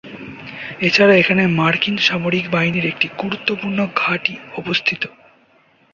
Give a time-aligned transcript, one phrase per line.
[0.79, 5.01] এছাড়া এখানে মার্কিন সামরিক বাহিনীর একটি গুরুত্বপূর্ণ ঘাঁটি অবস্থিত।